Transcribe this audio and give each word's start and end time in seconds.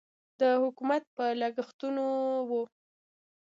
د 0.39 0.41
حکومت 0.63 1.03
په 1.15 1.25
لګښتونو 1.41 2.05
و. 2.49 2.51